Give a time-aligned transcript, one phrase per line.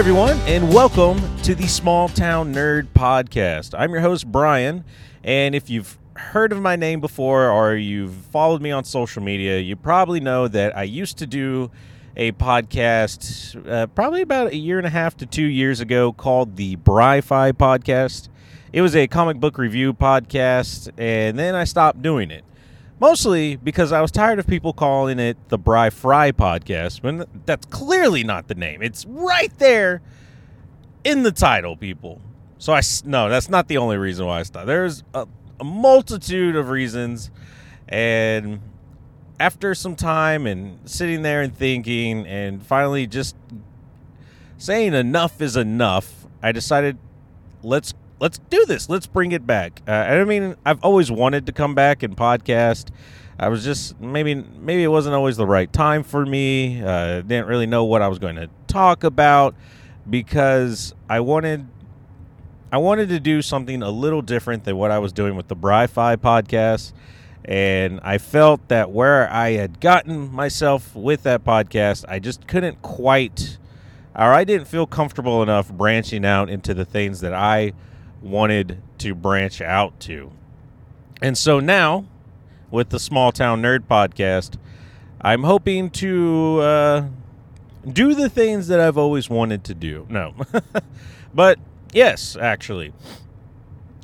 [0.00, 3.78] Everyone, and welcome to the Small Town Nerd Podcast.
[3.78, 4.82] I'm your host Brian,
[5.22, 9.58] and if you've heard of my name before or you've followed me on social media,
[9.58, 11.70] you probably know that I used to do
[12.16, 16.56] a podcast uh, probably about a year and a half to two years ago called
[16.56, 18.30] the Bry-Fy Podcast.
[18.72, 22.42] It was a comic book review podcast, and then I stopped doing it.
[23.00, 27.64] Mostly because I was tired of people calling it the Bry Fry podcast, when that's
[27.66, 28.82] clearly not the name.
[28.82, 30.02] It's right there
[31.02, 32.20] in the title, people.
[32.58, 34.66] So I no, that's not the only reason why I stopped.
[34.66, 35.26] There's a,
[35.58, 37.30] a multitude of reasons,
[37.88, 38.60] and
[39.40, 43.34] after some time and sitting there and thinking, and finally just
[44.58, 46.98] saying enough is enough, I decided
[47.62, 48.88] let's let's do this.
[48.88, 49.82] Let's bring it back.
[49.88, 52.90] Uh, I mean, I've always wanted to come back and podcast.
[53.38, 56.82] I was just maybe maybe it wasn't always the right time for me.
[56.82, 59.54] Uh, didn't really know what I was going to talk about
[60.08, 61.66] because I wanted
[62.70, 65.56] I wanted to do something a little different than what I was doing with the
[65.56, 66.92] Bry-Fy podcast.
[67.44, 72.82] And I felt that where I had gotten myself with that podcast, I just couldn't
[72.82, 73.56] quite,
[74.14, 77.72] or I didn't feel comfortable enough branching out into the things that I
[78.22, 80.32] wanted to branch out to.
[81.22, 82.06] And so now,
[82.70, 84.56] with the Small Town Nerd podcast,
[85.20, 87.04] I'm hoping to uh,
[87.90, 90.06] do the things that I've always wanted to do.
[90.08, 90.34] No.
[91.34, 91.58] but
[91.92, 92.92] yes, actually.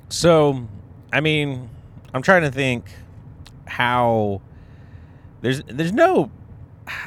[0.08, 0.68] So,
[1.12, 1.70] I mean,
[2.12, 2.84] I'm trying to think
[3.66, 4.40] how
[5.40, 6.30] there's there's no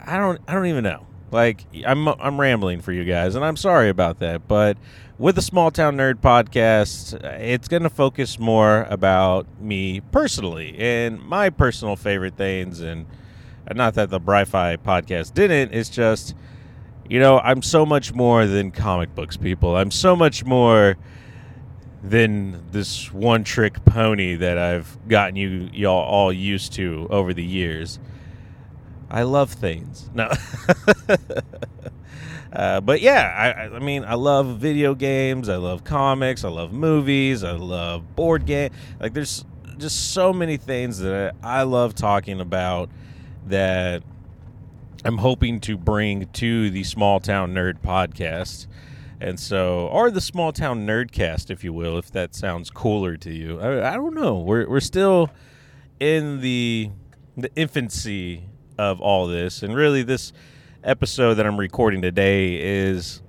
[0.05, 1.05] I don't I don't even know.
[1.31, 4.77] Like I'm I'm rambling for you guys and I'm sorry about that, but
[5.17, 11.21] with the Small Town Nerd podcast, it's going to focus more about me personally and
[11.21, 13.05] my personal favorite things and
[13.75, 16.35] not that the Bry-Fy podcast didn't, it's just
[17.09, 19.75] you know, I'm so much more than comic books people.
[19.75, 20.95] I'm so much more
[22.03, 27.43] than this one trick pony that I've gotten you y'all all used to over the
[27.43, 27.99] years.
[29.09, 30.09] I love things.
[30.13, 30.31] No.
[32.53, 35.49] uh, but yeah, I, I mean, I love video games.
[35.49, 36.43] I love comics.
[36.43, 37.43] I love movies.
[37.43, 38.71] I love board game.
[38.99, 39.45] Like, there's
[39.77, 42.89] just so many things that I love talking about
[43.47, 44.03] that
[45.03, 48.67] I'm hoping to bring to the Small Town Nerd podcast.
[49.21, 53.31] And so, or the Small Town Nerdcast, if you will, if that sounds cooler to
[53.33, 53.59] you.
[53.59, 54.37] I, I don't know.
[54.37, 55.29] We're, we're still
[55.99, 56.91] in the
[57.37, 58.48] the infancy
[58.79, 59.61] of all this.
[59.61, 60.31] And really, this
[60.85, 63.21] episode that I'm recording today is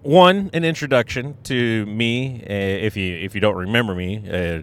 [0.00, 2.40] one an introduction to me.
[2.42, 4.62] Uh, if you if you don't remember me, uh,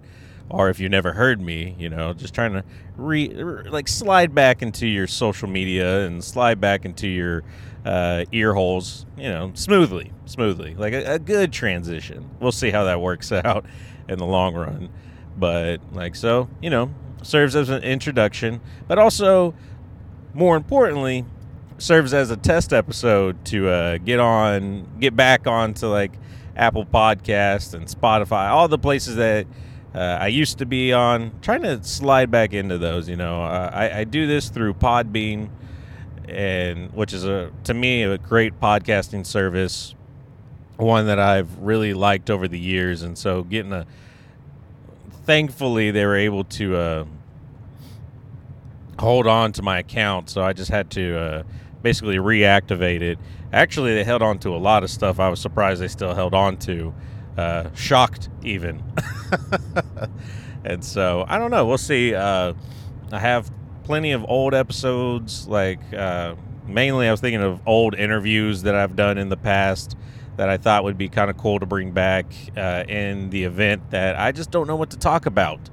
[0.50, 2.64] or if you never heard me, you know, just trying to
[2.98, 3.30] re
[3.70, 7.44] like slide back into your social media and slide back into your
[7.86, 12.28] uh, ear holes, you know, smoothly, smoothly, like a, a good transition.
[12.40, 13.66] We'll see how that works out
[14.10, 14.90] in the long run.
[15.38, 19.54] But like so, you know, serves as an introduction, but also
[20.34, 21.26] more importantly,
[21.78, 26.12] serves as a test episode to uh, get on, get back onto like
[26.56, 29.48] Apple Podcast and Spotify, all the places that
[29.94, 31.32] uh, I used to be on.
[31.42, 33.09] Trying to slide back into those.
[33.09, 35.50] You know, uh, I, I do this through Podbean,
[36.28, 39.96] and which is a to me a great podcasting service,
[40.78, 43.86] one that I've really liked over the years, and so getting a
[45.26, 47.06] thankfully they were able to uh,
[49.00, 51.44] hold on to my account, so I just had to uh,
[51.82, 53.20] basically reactivate it.
[53.54, 55.20] Actually, they held on to a lot of stuff.
[55.20, 56.94] I was surprised they still held on to.
[57.38, 58.84] Uh, shocked even.
[60.66, 61.66] and so I don't know.
[61.66, 62.14] We'll see.
[62.14, 62.53] Uh,
[63.12, 63.50] I have
[63.84, 65.48] plenty of old episodes.
[65.48, 66.36] Like uh,
[66.68, 69.96] mainly, I was thinking of old interviews that I've done in the past
[70.41, 72.26] that I thought would be kind of cool to bring back
[72.58, 75.70] uh, in the event that I just don't know what to talk about.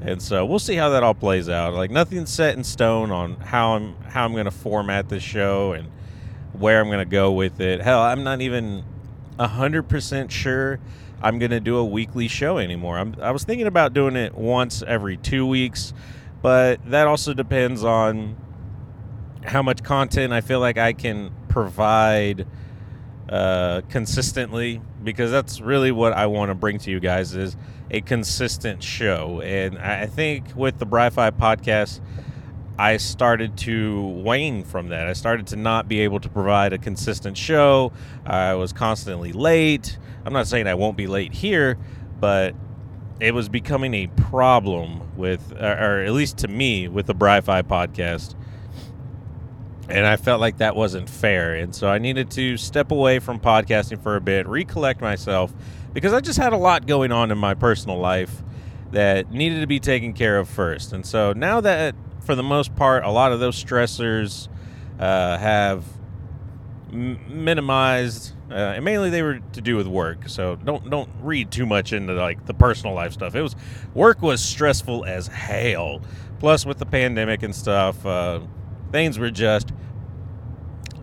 [0.00, 1.74] And so we'll see how that all plays out.
[1.74, 5.72] Like nothing's set in stone on how I'm how I'm going to format this show
[5.72, 5.88] and
[6.52, 7.80] where I'm going to go with it.
[7.80, 8.84] Hell, I'm not even
[9.36, 10.78] hundred percent sure
[11.20, 12.96] I'm going to do a weekly show anymore.
[12.98, 15.92] I'm, I was thinking about doing it once every two weeks,
[16.40, 18.36] but that also depends on
[19.44, 22.46] how much content I feel like I can provide
[23.28, 27.56] uh, consistently because that's really what I want to bring to you guys is
[27.90, 29.40] a consistent show.
[29.40, 32.00] And I think with the Bry-Fy podcast,
[32.78, 35.06] I started to wane from that.
[35.06, 37.92] I started to not be able to provide a consistent show.
[38.26, 39.96] I was constantly late.
[40.24, 41.78] I'm not saying I won't be late here,
[42.18, 42.54] but
[43.20, 48.34] it was becoming a problem with, or at least to me, with the Bry-Fy podcast.
[49.88, 51.54] And I felt like that wasn't fair.
[51.54, 55.52] And so I needed to step away from podcasting for a bit, recollect myself,
[55.92, 58.42] because I just had a lot going on in my personal life
[58.92, 60.92] that needed to be taken care of first.
[60.92, 61.94] And so now that,
[62.24, 64.48] for the most part, a lot of those stressors
[64.98, 65.84] uh, have
[66.92, 70.28] m- minimized, uh, and mainly they were to do with work.
[70.28, 73.34] So don't don't read too much into like the personal life stuff.
[73.34, 73.56] It was
[73.94, 76.00] work was stressful as hell.
[76.38, 78.40] Plus, with the pandemic and stuff, uh,
[78.94, 79.72] things were just,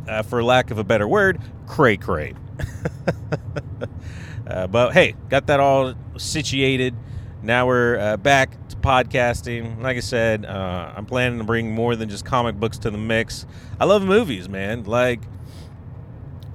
[0.08, 2.34] uh, for lack of a better word, cray cray.
[4.48, 6.96] uh, but hey, got that all situated.
[7.44, 9.82] Now we're uh, back to podcasting.
[9.82, 12.98] Like I said, uh, I'm planning to bring more than just comic books to the
[12.98, 13.46] mix.
[13.78, 14.86] I love movies, man.
[14.86, 15.20] Like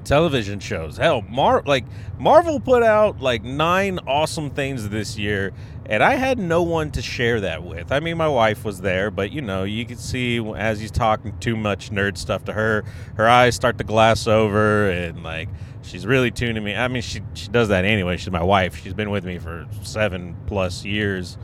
[0.04, 0.96] television shows.
[0.96, 1.84] Hell, Mar like
[2.18, 5.52] Marvel put out like nine awesome things this year,
[5.88, 7.92] and I had no one to share that with.
[7.92, 11.36] I mean, my wife was there, but you know, you can see as he's talking
[11.38, 12.84] too much nerd stuff to her,
[13.16, 15.48] her eyes start to glass over, and like
[15.82, 16.74] she's really tuning me.
[16.74, 18.16] I mean, she she does that anyway.
[18.16, 18.76] She's my wife.
[18.82, 21.38] She's been with me for seven plus years.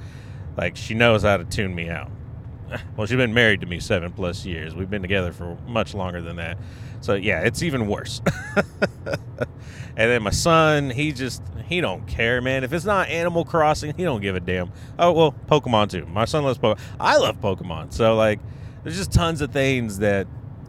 [0.56, 2.11] Like she knows how to tune me out.
[2.97, 4.75] Well, she's been married to me seven plus years.
[4.75, 6.56] We've been together for much longer than that.
[7.03, 8.23] So yeah, it's even worse.
[9.97, 12.65] and then my son, he just he don't care, man.
[12.65, 14.73] If it's not Animal Crossing, he don't give a damn.
[14.99, 16.06] Oh well, Pokemon too.
[16.06, 16.81] My son loves Pokemon.
[16.99, 17.93] I love Pokemon.
[17.93, 18.41] So like,
[18.83, 20.27] there's just tons of things that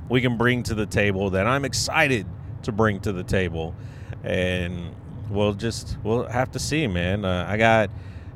[0.10, 2.28] we can bring to the table that I'm excited
[2.64, 3.76] to bring to the table,
[4.24, 4.94] and
[5.30, 7.26] we'll just we'll have to see, man.
[7.26, 7.90] Uh, I got.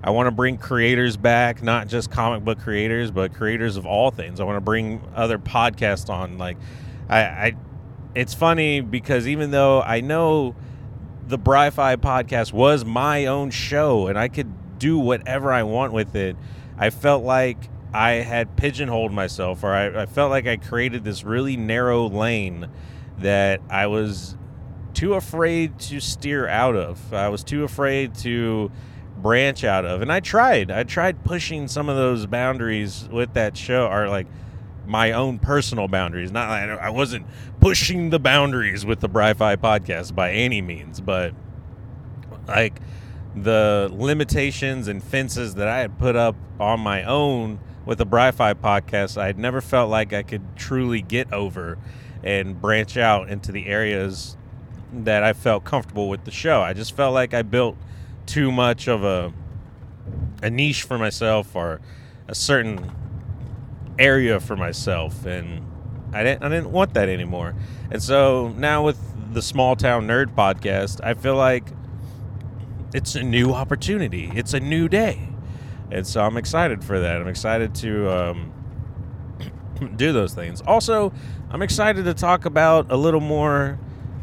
[0.04, 4.12] I want to bring creators back, not just comic book creators, but creators of all
[4.12, 4.40] things.
[4.40, 6.38] I want to bring other podcasts on.
[6.38, 6.56] Like,
[7.10, 7.56] I, I
[8.14, 10.56] it's funny because even though I know
[11.28, 16.16] the Bry-Fy podcast was my own show and I could do whatever I want with
[16.16, 16.38] it,
[16.78, 21.24] I felt like I had pigeonholed myself or I, I felt like I created this
[21.24, 22.70] really narrow lane
[23.18, 24.38] that I was
[24.94, 27.14] too afraid to steer out of.
[27.14, 28.72] I was too afraid to
[29.18, 30.02] branch out of.
[30.02, 30.72] And I tried.
[30.72, 34.28] I tried pushing some of those boundaries with that show or like
[34.88, 36.32] my own personal boundaries.
[36.32, 37.26] Not I wasn't
[37.60, 41.34] pushing the boundaries with the Bry-Fy podcast by any means, but
[42.48, 42.80] like
[43.36, 48.54] the limitations and fences that I had put up on my own with the Bry-Fy
[48.56, 51.78] podcast, I had never felt like I could truly get over
[52.24, 54.38] and branch out into the areas
[54.92, 56.62] that I felt comfortable with the show.
[56.62, 57.78] I just felt like I built
[58.26, 59.34] too much of a
[60.42, 61.82] a niche for myself or
[62.28, 62.92] a certain
[64.00, 65.66] area for myself, and
[66.14, 67.56] I didn't I didn't want that anymore.
[67.92, 69.00] And so now with
[69.34, 71.68] the Small Town Nerd podcast, I feel like
[72.94, 74.32] it's a new opportunity.
[74.34, 75.30] It's a new day,
[75.92, 77.22] and so I'm excited for that.
[77.22, 78.54] I'm excited to um,
[79.96, 80.62] do those things.
[80.62, 81.12] Also,
[81.50, 83.80] I'm excited to talk about a little more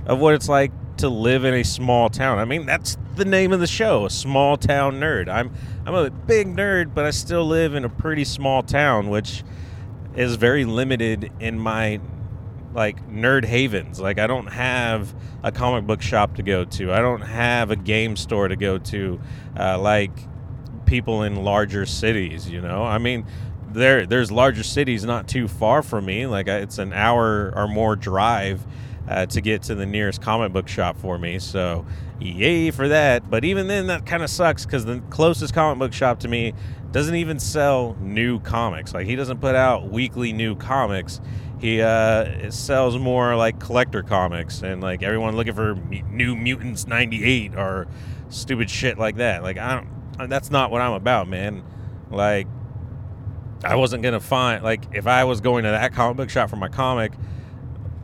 [0.06, 2.38] of what it's like to live in a small town.
[2.38, 5.29] I mean, that's the name of the show, a small town nerd.
[5.29, 5.53] I'm
[5.87, 9.44] I'm a big nerd, but I still live in a pretty small town, which
[10.16, 12.00] is very limited in my
[12.75, 14.00] like nerd havens.
[14.00, 16.93] Like I don't have a comic book shop to go to.
[16.93, 19.21] I don't have a game store to go to,
[19.59, 20.12] uh, like
[20.87, 22.49] people in larger cities.
[22.49, 23.26] You know, I mean,
[23.71, 26.26] there there's larger cities not too far from me.
[26.26, 28.64] Like it's an hour or more drive.
[29.06, 31.38] Uh, to get to the nearest comic book shop for me.
[31.38, 31.85] So,
[32.21, 33.28] yay for that.
[33.28, 36.54] But even then, that kind of sucks because the closest comic book shop to me
[36.94, 38.94] doesn't even sell new comics.
[38.94, 41.20] Like he doesn't put out weekly new comics.
[41.60, 47.56] He uh, sells more like collector comics and like everyone looking for New Mutants '98
[47.56, 47.88] or
[48.28, 49.42] stupid shit like that.
[49.42, 50.30] Like I don't.
[50.30, 51.64] That's not what I'm about, man.
[52.12, 52.46] Like
[53.64, 56.56] I wasn't gonna find like if I was going to that comic book shop for
[56.56, 57.12] my comic,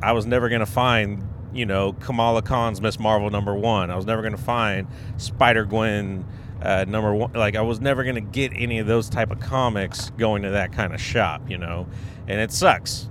[0.03, 3.89] I was never gonna find you know Kamala Khan's Miss Marvel number one.
[3.93, 6.25] I was never gonna find Spider Gwen
[6.63, 9.41] uh, number one like i was never going to get any of those type of
[9.41, 11.87] comics going to that kind of shop you know?
[12.29, 13.09] And it sucks.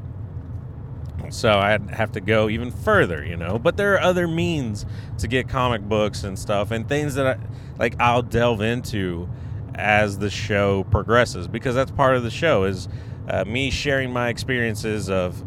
[1.30, 3.60] So i'd have to go even further you know?
[3.60, 4.86] But there are other means
[5.20, 7.38] to get comic books and stuff and things that i
[7.78, 9.30] like i'll delve into
[9.76, 12.90] as the show progresses because that's part of the show is
[13.30, 15.44] uh, me sharing my experiences of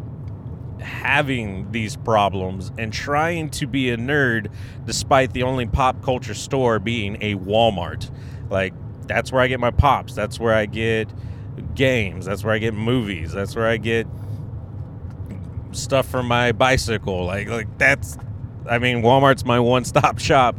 [0.83, 4.51] having these problems and trying to be a nerd
[4.85, 8.11] despite the only pop culture store being a Walmart.
[8.49, 8.73] Like,
[9.07, 10.13] that's where I get my pops.
[10.13, 11.09] That's where I get
[11.75, 12.25] games.
[12.25, 13.31] That's where I get movies.
[13.31, 14.07] That's where I get
[15.71, 17.25] stuff for my bicycle.
[17.25, 18.17] Like, like that's,
[18.69, 20.55] I mean, Walmart's my one stop shop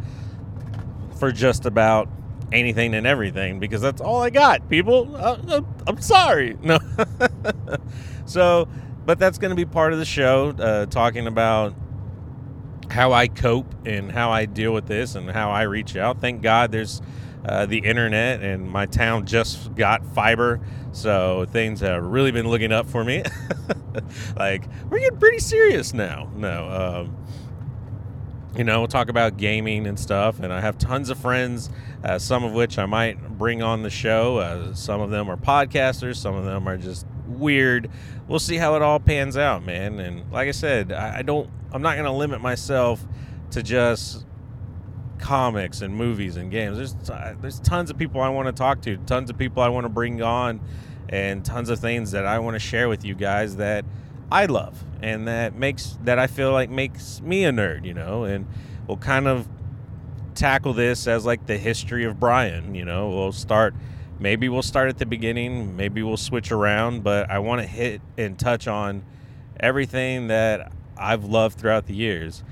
[1.19, 2.09] for just about
[2.53, 5.15] anything and everything because that's all I got, people.
[5.17, 6.57] Uh, I'm sorry.
[6.63, 6.79] No.
[8.27, 8.69] so,
[9.07, 11.75] but that's going to be part of the show, uh, talking about
[12.91, 16.21] how I cope and how I deal with this and how I reach out.
[16.21, 17.03] Thank God there's
[17.45, 20.61] uh, the internet, and my town just got fiber,
[20.93, 23.23] so things have really been looking up for me.
[24.37, 26.31] like we're getting pretty serious now.
[26.35, 27.27] No, um,
[28.57, 31.69] you know, we'll talk about gaming and stuff, and I have tons of friends,
[32.03, 34.39] uh, some of which I might bring on the show.
[34.39, 37.91] Uh, some of them are podcasters, some of them are just weird.
[38.29, 40.01] We'll see how it all pans out, man.
[40.01, 43.05] And like I said, I, I don't, I'm not going to limit myself
[43.51, 44.25] to just
[45.19, 46.77] comics and movies and games.
[46.77, 49.69] There's uh, there's tons of people I want to talk to, tons of people I
[49.69, 50.61] want to bring on,
[51.09, 53.85] and tons of things that I want to share with you guys that
[54.31, 58.25] I love and that makes that I feel like makes me a nerd, you know.
[58.25, 58.47] And
[58.87, 59.47] we'll kind of
[60.35, 63.11] tackle this as like the history of Brian, you know.
[63.11, 63.75] We'll start
[64.19, 68.01] maybe we'll start at the beginning, maybe we'll switch around, but I want to hit
[68.17, 69.05] and touch on
[69.59, 72.43] everything that I've loved throughout the years.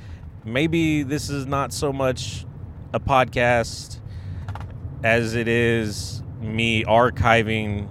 [0.45, 2.45] Maybe this is not so much
[2.93, 4.01] a podcast
[5.05, 7.89] as it is me archiving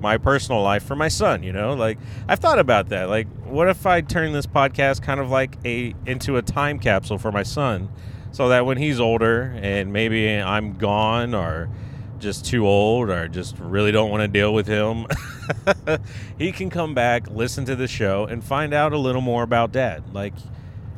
[0.00, 1.96] my personal life for my son you know like
[2.28, 5.94] i've thought about that like what if i turn this podcast kind of like a
[6.06, 7.88] into a time capsule for my son
[8.32, 11.70] so that when he's older and maybe i'm gone or
[12.22, 15.06] just too old or just really don't want to deal with him
[16.38, 19.72] he can come back listen to the show and find out a little more about
[19.72, 20.34] dad like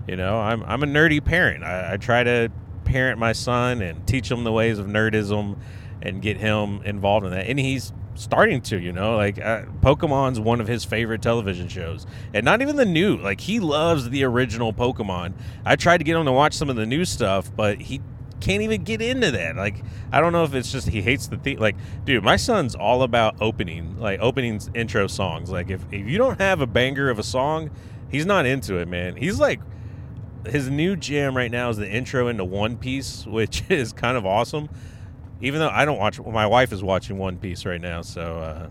[0.07, 2.50] you know i'm, I'm a nerdy parent I, I try to
[2.85, 5.57] parent my son and teach him the ways of nerdism
[6.02, 7.47] and get him involved in that.
[7.47, 12.07] And he's starting to, you know, like uh, Pokemon's one of his favorite television shows,
[12.33, 13.16] and not even the new.
[13.16, 15.33] Like he loves the original Pokemon.
[15.64, 18.00] I tried to get him to watch some of the new stuff, but he
[18.44, 19.56] can't even get into that.
[19.56, 19.82] Like
[20.12, 21.58] I don't know if it's just he hates the theme.
[21.58, 25.50] Like, dude, my son's all about opening, like opening intro songs.
[25.50, 27.70] Like if if you don't have a banger of a song,
[28.10, 29.16] he's not into it, man.
[29.16, 29.60] He's like
[30.46, 34.26] his new jam right now is the intro into One Piece, which is kind of
[34.26, 34.68] awesome.
[35.40, 38.68] Even though I don't watch, my wife is watching One Piece right now, so uh,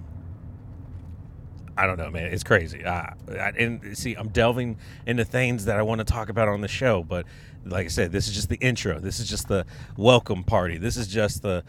[1.75, 2.32] I don't know, man.
[2.32, 2.86] It's crazy.
[2.86, 6.62] Uh, I, and see, I'm delving into things that I want to talk about on
[6.62, 7.25] the show, but
[7.65, 9.00] like I said, this is just the intro.
[9.00, 9.65] This is just the
[9.98, 10.77] welcome party.
[10.77, 11.63] This is just the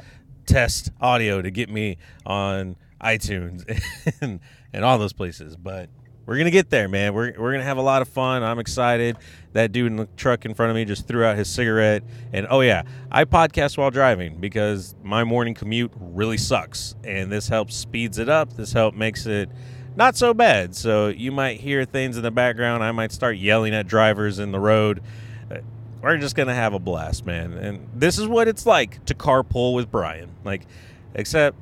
[0.46, 1.96] test audio to get me
[2.26, 3.64] on iTunes
[4.20, 4.40] and
[4.72, 5.56] and all those places.
[5.56, 5.88] But
[6.26, 7.14] we're gonna get there, man.
[7.14, 8.42] We're we're gonna have a lot of fun.
[8.42, 9.16] I'm excited.
[9.52, 12.02] That dude in the truck in front of me just threw out his cigarette.
[12.32, 17.48] And oh yeah, I podcast while driving because my morning commute really sucks, and this
[17.48, 18.54] helps speeds it up.
[18.54, 19.50] This help makes it
[19.96, 20.74] not so bad.
[20.74, 22.82] So you might hear things in the background.
[22.82, 25.02] I might start yelling at drivers in the road.
[26.04, 27.54] We're just gonna have a blast, man.
[27.54, 30.28] And this is what it's like to carpool with Brian.
[30.44, 30.66] Like,
[31.14, 31.56] except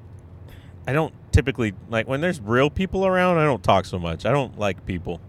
[0.84, 3.38] I don't typically like when there's real people around.
[3.38, 4.26] I don't talk so much.
[4.26, 5.20] I don't like people.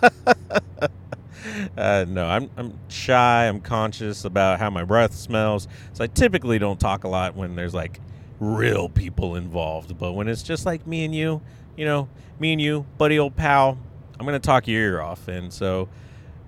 [1.76, 3.48] uh, no, I'm I'm shy.
[3.48, 5.66] I'm conscious about how my breath smells.
[5.92, 8.00] So I typically don't talk a lot when there's like
[8.38, 9.98] real people involved.
[9.98, 11.42] But when it's just like me and you,
[11.76, 12.08] you know,
[12.38, 13.78] me and you, buddy, old pal,
[14.20, 15.26] I'm gonna talk your ear off.
[15.26, 15.88] And so,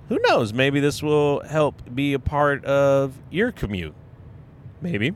[0.08, 0.52] who knows?
[0.52, 3.94] Maybe this will help be a part of your commute.
[4.80, 5.14] Maybe.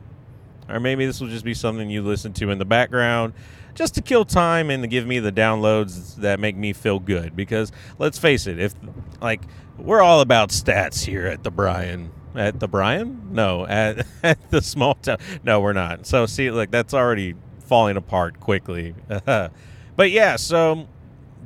[0.69, 3.35] Or maybe this will just be something you listen to in the background
[3.75, 7.37] just to kill time and to give me the downloads that make me feel good.
[7.37, 8.75] Because let's face it, if
[9.21, 9.43] like
[9.79, 12.11] we're all about stats here at the Brian.
[12.35, 13.29] At the Brian?
[13.33, 15.19] No, at, at the small town.
[15.45, 16.07] No, we're not.
[16.07, 18.95] So see, like that's already falling apart quickly.
[19.25, 19.51] but
[20.11, 20.89] yeah, so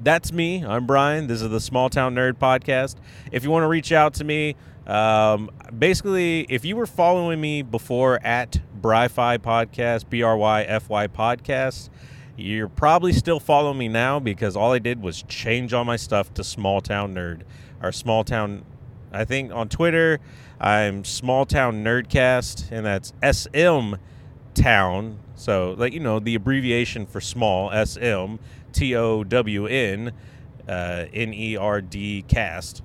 [0.02, 0.64] that's me.
[0.64, 1.26] I'm Brian.
[1.26, 2.96] This is the Small Town Nerd Podcast.
[3.32, 7.62] If you want to reach out to me, um, basically, if you were following me
[7.62, 11.90] before at Bryfy Podcast, B R Y F Y Podcast,
[12.36, 16.32] you're probably still following me now because all I did was change all my stuff
[16.34, 17.42] to Small Town Nerd
[17.82, 18.64] or Small Town.
[19.12, 20.18] I think on Twitter,
[20.58, 23.96] I'm Small Town Nerdcast, and that's SM
[24.54, 25.18] Town.
[25.34, 28.36] So, like, you know, the abbreviation for small, SM,
[28.72, 30.12] T O W N,
[30.68, 32.82] uh, N E R D cast.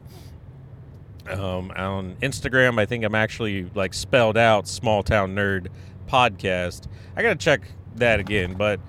[1.27, 5.68] Um, on Instagram, I think I'm actually like spelled out Small Town Nerd
[6.08, 6.88] Podcast.
[7.15, 7.62] I got to check
[7.96, 8.80] that again, but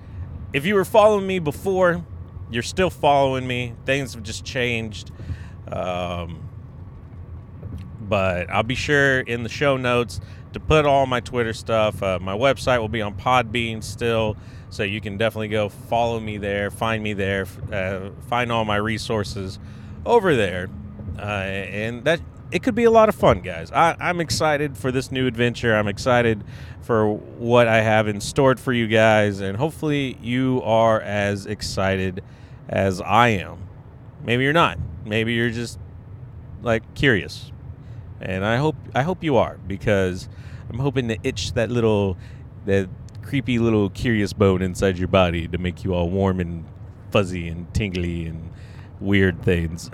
[0.53, 2.05] if you were following me before,
[2.51, 3.73] you're still following me.
[3.85, 5.11] Things have just changed.
[5.71, 6.47] Um,
[8.01, 10.21] but I'll be sure in the show notes
[10.53, 12.01] to put all my Twitter stuff.
[12.01, 14.37] Uh, my website will be on Podbean still,
[14.69, 18.75] so you can definitely go follow me there, find me there, uh, find all my
[18.75, 19.59] resources
[20.05, 20.69] over there.
[21.17, 22.21] Uh, and that
[22.51, 23.71] it could be a lot of fun, guys.
[23.71, 25.75] I, I'm excited for this new adventure.
[25.75, 26.43] I'm excited
[26.81, 32.23] for what I have in store for you guys, and hopefully you are as excited
[32.69, 33.67] as I am.
[34.23, 34.77] maybe you're not.
[35.05, 35.79] Maybe you're just
[36.61, 37.51] like curious.
[38.19, 40.27] And I hope I hope you are because
[40.69, 42.17] I'm hoping to itch that little
[42.65, 42.89] that
[43.27, 46.63] creepy little curious bone inside your body to make you all warm and
[47.11, 48.51] fuzzy and tingly and
[49.01, 49.91] weird things.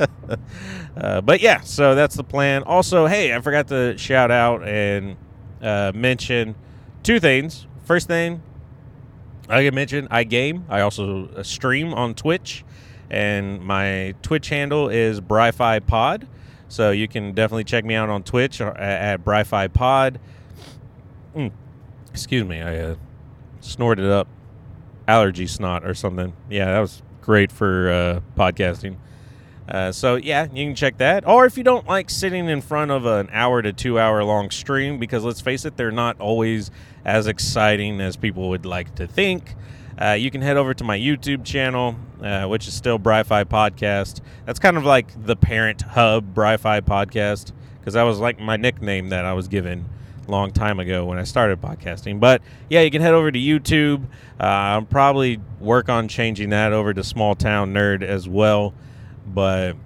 [0.96, 2.62] uh, but yeah, so that's the plan.
[2.62, 5.16] Also, hey, I forgot to shout out and
[5.60, 6.54] uh, mention
[7.02, 7.66] two things.
[7.84, 8.42] First thing,
[9.50, 10.64] I mentioned, I game.
[10.70, 12.64] I also uh, stream on Twitch,
[13.10, 16.26] and my Twitch handle is Bry-Fy Pod.
[16.68, 20.18] So you can definitely check me out on Twitch at, at Bry-Fy Pod.
[21.34, 21.52] Mm,
[22.18, 22.96] excuse me, I uh,
[23.60, 24.28] snorted up
[25.06, 26.34] allergy snot or something.
[26.50, 28.96] Yeah, that was great for uh, podcasting.
[29.68, 31.26] Uh, so yeah, you can check that.
[31.28, 34.50] Or if you don't like sitting in front of an hour to two hour long
[34.50, 36.70] stream, because let's face it, they're not always
[37.04, 39.54] as exciting as people would like to think.
[40.00, 44.20] Uh, you can head over to my YouTube channel, uh, which is still Bry-Fy Podcast.
[44.44, 49.08] That's kind of like the parent hub Bry-Fy Podcast, because that was like my nickname
[49.10, 49.86] that I was given
[50.28, 52.20] long time ago when I started podcasting.
[52.20, 54.04] But yeah, you can head over to YouTube.
[54.40, 58.74] Uh, I'll probably work on changing that over to Small Town Nerd as well.
[59.26, 59.76] But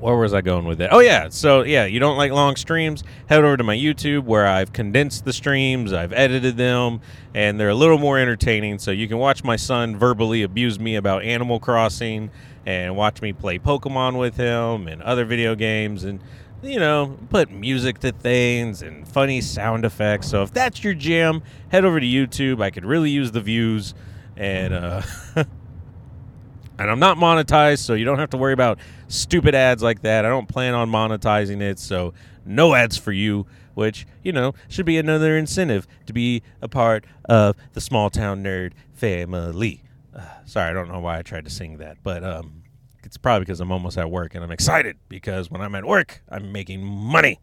[0.00, 0.92] where was I going with that?
[0.92, 3.02] Oh yeah, so yeah, you don't like long streams?
[3.26, 7.00] Head over to my YouTube where I've condensed the streams, I've edited them,
[7.34, 8.78] and they're a little more entertaining.
[8.78, 12.30] So you can watch my son verbally abuse me about Animal Crossing,
[12.66, 16.20] and watch me play Pokemon with him and other video games, and
[16.64, 20.28] you know, put music to things and funny sound effects.
[20.28, 22.62] So if that's your jam, head over to YouTube.
[22.62, 23.94] I could really use the views,
[24.36, 25.02] and uh,
[25.36, 28.78] and I'm not monetized, so you don't have to worry about
[29.08, 30.24] stupid ads like that.
[30.24, 34.86] I don't plan on monetizing it, so no ads for you, which, you know, should
[34.86, 39.82] be another incentive to be a part of the small town nerd family.
[40.14, 42.63] Uh, sorry, I don't know why I tried to sing that, but um,
[43.06, 46.22] it's probably because I'm almost at work and I'm excited because when I'm at work,
[46.28, 47.40] I'm making money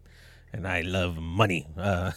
[0.54, 1.68] and I love money.
[1.78, 2.12] Uh,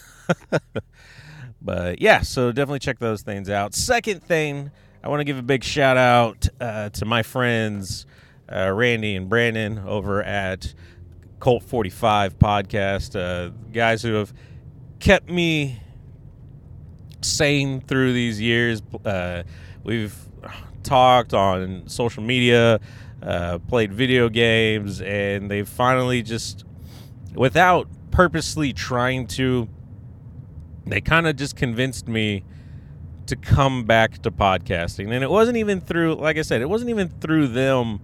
[1.62, 3.74] but yeah, so definitely check those things out.
[3.74, 4.70] Second thing,
[5.02, 8.06] I want to give a big shout out uh, to my friends
[8.52, 10.74] uh, Randy and Brandon over at
[11.40, 14.32] Colt 45 podcast, uh, guys who have
[15.00, 15.80] kept me
[17.20, 18.82] sane through these years.
[19.04, 19.42] Uh,
[19.82, 20.16] we've
[20.82, 22.80] talked on social media,
[23.24, 26.64] uh, played video games, and they finally just,
[27.34, 29.68] without purposely trying to,
[30.86, 32.44] they kind of just convinced me
[33.26, 35.10] to come back to podcasting.
[35.10, 38.00] And it wasn't even through, like I said, it wasn't even through them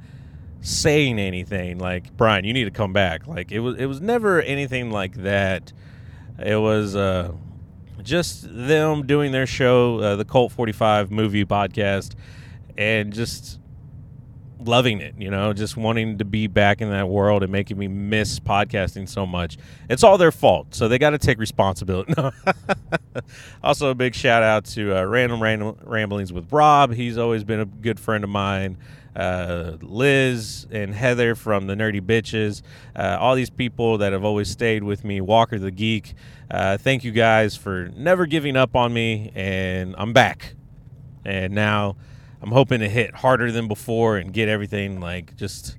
[0.62, 3.26] saying anything like Brian, you need to come back.
[3.26, 5.72] Like it was, it was never anything like that.
[6.38, 7.33] It was uh,
[8.02, 12.14] just them doing their show, uh, the Colt Forty Five movie podcast,
[12.78, 13.60] and just
[14.64, 15.14] loving it.
[15.18, 19.09] You know, just wanting to be back in that world and making me miss podcasting
[19.09, 19.57] so much.
[19.88, 22.14] It's all their fault, so they got to take responsibility.
[23.62, 26.92] also, a big shout out to uh, Random Ramblings with Rob.
[26.92, 28.79] He's always been a good friend of mine.
[29.14, 32.62] Uh, Liz and Heather from the Nerdy Bitches,
[32.94, 36.14] uh, all these people that have always stayed with me, Walker the Geek.
[36.49, 40.55] Uh, thank you guys for never giving up on me, and I'm back.
[41.25, 41.96] And now
[42.42, 45.76] I'm hoping to hit harder than before and get everything like just.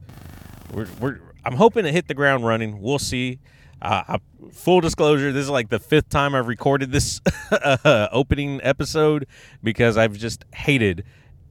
[0.74, 2.82] We're, we're I'm hoping to hit the ground running.
[2.82, 3.39] We'll see.
[3.82, 4.19] Uh,
[4.52, 7.19] full disclosure, this is like the fifth time I've recorded this
[7.52, 9.26] uh, opening episode
[9.63, 11.04] because I've just hated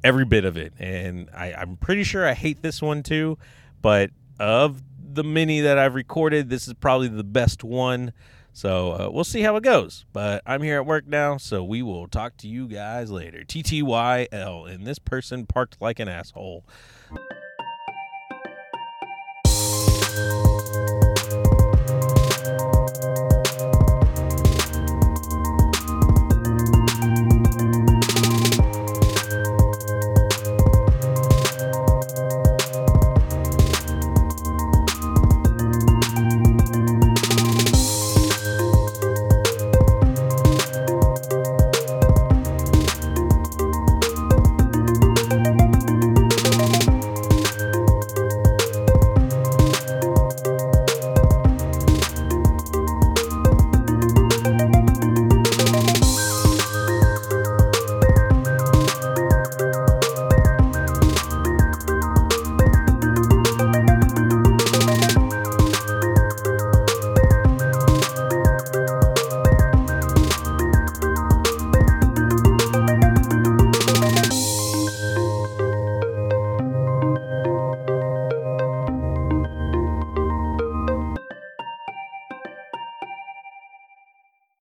[0.05, 3.37] every bit of it, and I, I'm pretty sure I hate this one too.
[3.83, 8.13] But of the many that I've recorded, this is probably the best one.
[8.53, 10.05] So uh, we'll see how it goes.
[10.13, 13.45] But I'm here at work now, so we will talk to you guys later.
[13.45, 16.65] TTYL, and this person parked like an asshole.